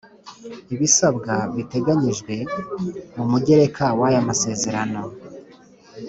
Ibisabwa 0.73 1.33
biteganyijwe 1.55 2.33
mu 3.15 3.23
mugereka 3.31 3.85
w’aya 3.99 4.21
masezerano 4.29 5.01